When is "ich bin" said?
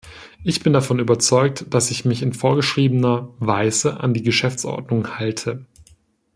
0.43-0.73